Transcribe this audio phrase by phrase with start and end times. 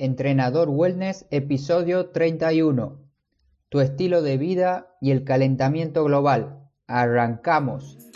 [0.00, 3.00] Entrenador Wellness, episodio 31.
[3.68, 6.70] Tu estilo de vida y el calentamiento global.
[6.86, 8.07] Arrancamos.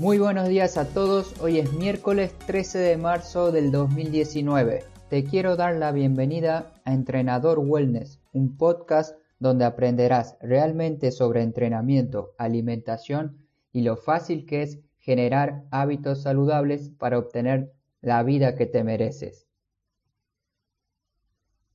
[0.00, 4.82] Muy buenos días a todos, hoy es miércoles 13 de marzo del 2019.
[5.10, 12.32] Te quiero dar la bienvenida a Entrenador Wellness, un podcast donde aprenderás realmente sobre entrenamiento,
[12.38, 18.82] alimentación y lo fácil que es generar hábitos saludables para obtener la vida que te
[18.82, 19.48] mereces.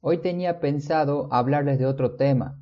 [0.02, 2.60] Hoy tenía pensado hablarles de otro tema,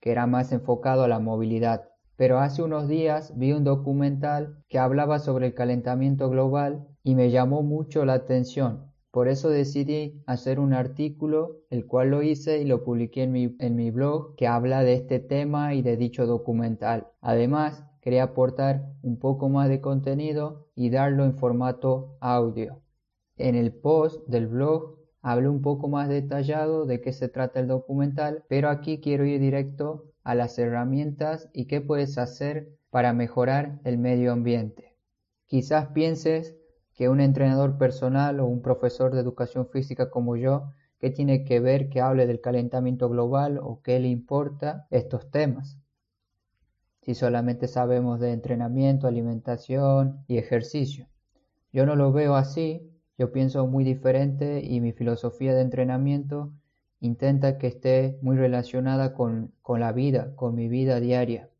[0.00, 4.78] que era más enfocado a la movilidad pero hace unos días vi un documental que
[4.78, 8.90] hablaba sobre el calentamiento global y me llamó mucho la atención.
[9.10, 13.32] Por eso decidí hacer un artículo, el cual lo hice y lo publiqué en
[13.76, 17.06] mi, blog, que habla de este tema y de dicho documental.
[17.22, 22.82] Además, quería aportar un poco más de contenido y darlo en formato audio.
[23.38, 27.68] En el post del blog hablé un poco más detallado de qué se trata el
[27.68, 33.78] documental, pero aquí quiero ir directo a las herramientas y qué puedes hacer para mejorar
[33.84, 34.96] el medio ambiente.
[35.44, 36.56] Quizás pienses
[36.94, 41.60] que un entrenador personal o un profesor de educación física como yo, ¿qué tiene que
[41.60, 45.78] ver que hable del calentamiento global o qué le importa estos temas?
[47.02, 51.06] Si solamente sabemos de entrenamiento, alimentación y ejercicio.
[51.72, 56.50] Yo no lo veo así, yo pienso muy diferente y mi filosofía de entrenamiento
[57.00, 61.50] intenta que esté muy relacionada con, con la vida, con mi vida diaria.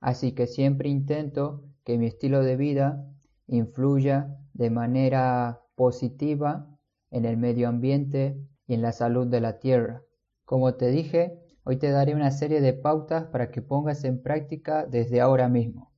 [0.00, 3.06] Así que siempre intento que mi estilo de vida
[3.46, 6.68] influya de manera positiva
[7.10, 10.02] en el medio ambiente y en la salud de la tierra.
[10.44, 14.86] Como te dije, hoy te daré una serie de pautas para que pongas en práctica
[14.86, 15.92] desde ahora mismo.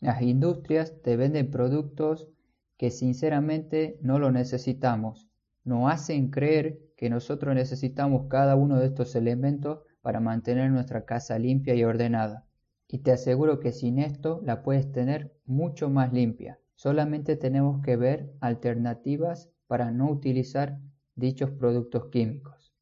[0.01, 2.29] Las industrias te venden productos
[2.77, 5.31] que sinceramente no lo necesitamos.
[5.65, 11.39] Nos hacen creer que nosotros necesitamos cada uno de estos elementos para mantener nuestra casa
[11.39, 12.47] limpia y ordenada.
[12.87, 16.61] Y te aseguro que sin esto la puedes tener mucho más limpia.
[16.75, 20.81] Solamente tenemos que ver alternativas para no utilizar
[21.15, 22.75] dichos productos químicos.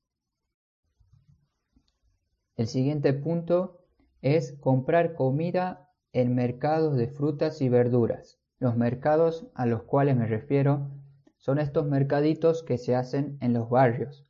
[2.56, 3.79] El siguiente punto
[4.22, 8.38] es comprar comida en mercados de frutas y verduras.
[8.58, 10.90] Los mercados a los cuales me refiero
[11.38, 14.26] son estos mercaditos que se hacen en los barrios.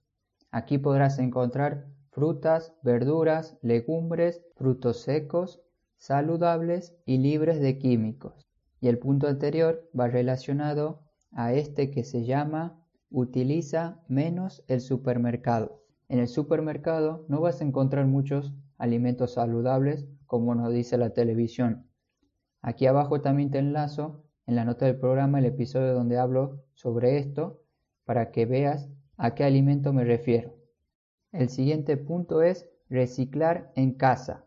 [0.52, 5.60] Aquí podrás encontrar frutas, verduras, legumbres, frutos secos,
[5.96, 8.46] saludables y libres de químicos.
[8.80, 11.02] Y el punto anterior va relacionado
[11.32, 12.80] a este que se llama
[13.10, 15.82] utiliza menos el supermercado.
[16.08, 21.86] En el supermercado no vas a encontrar muchos alimentos saludables como nos dice la televisión.
[22.62, 27.18] Aquí abajo también te enlazo en la nota del programa el episodio donde hablo sobre
[27.18, 27.62] esto
[28.04, 30.56] para que veas a qué alimento me refiero.
[31.30, 34.46] El siguiente punto es reciclar en casa.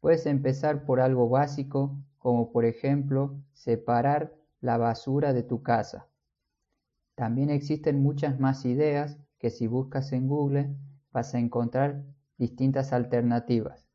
[0.00, 6.06] Puedes empezar por algo básico como por ejemplo separar la basura de tu casa.
[7.16, 10.76] También existen muchas más ideas que si buscas en Google
[11.12, 12.04] vas a encontrar
[12.40, 13.86] distintas alternativas.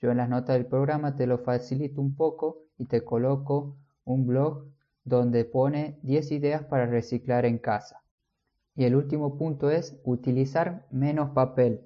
[0.00, 4.24] Yo en las notas del programa te lo facilito un poco y te coloco un
[4.24, 4.66] blog
[5.02, 8.04] donde pone 10 ideas para reciclar en casa.
[8.76, 11.80] Y el último punto es utilizar menos papel.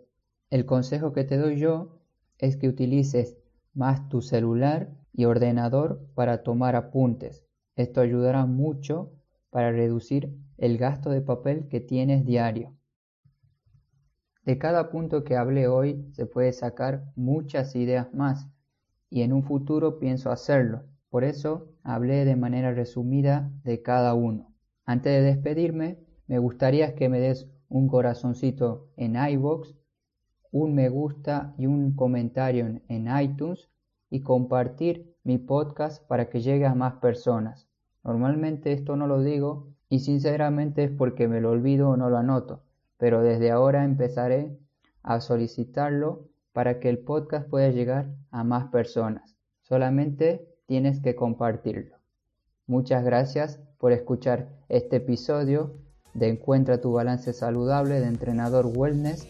[0.51, 2.03] El consejo que te doy yo
[2.37, 3.39] es que utilices
[3.73, 7.47] más tu celular y ordenador para tomar apuntes.
[7.75, 9.15] Esto ayudará mucho
[9.49, 12.77] para reducir el gasto de papel que tienes diario.
[14.45, 18.49] De cada punto que hablé hoy se puede sacar muchas ideas más
[19.09, 20.83] y en un futuro pienso hacerlo.
[21.11, 24.53] Por eso hablé de manera resumida de cada uno.
[24.85, 29.77] Antes de despedirme, me gustaría que me des un corazoncito en iBox,
[30.51, 33.71] un me gusta y un comentario en iTunes
[34.11, 37.69] y compartir mi podcast para que llegue a más personas.
[38.03, 42.19] Normalmente esto no lo digo y sinceramente es porque me lo olvido o no lo
[42.19, 42.65] anoto,
[43.03, 44.57] pero desde ahora empezaré
[45.03, 49.35] a solicitarlo para que el podcast pueda llegar a más personas.
[49.63, 51.97] Solamente tienes que compartirlo.
[52.69, 55.81] Muchas gracias por escuchar este episodio
[56.15, 59.27] de Encuentra tu balance saludable de entrenador wellness.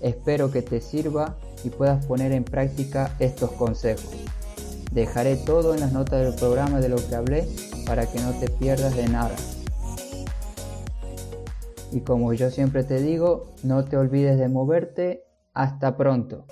[0.00, 4.12] Espero que te sirva y puedas poner en práctica estos consejos.
[4.90, 7.46] Dejaré todo en las notas del programa de lo que hablé
[7.86, 9.36] para que no te pierdas de nada.
[11.94, 15.22] Y como yo siempre te digo, no te olvides de moverte.
[15.52, 16.44] Hasta pronto.